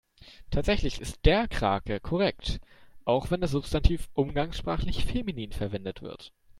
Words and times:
Tatsächlich 0.49 0.99
ist 0.99 1.23
der 1.25 1.47
Krake 1.47 1.99
korrekt, 1.99 2.59
auch 3.05 3.29
wenn 3.29 3.39
das 3.39 3.51
Substantiv 3.51 4.09
umgangssprachlich 4.15 5.05
feminin 5.05 5.51
verwendet 5.51 6.01
wird. 6.01 6.33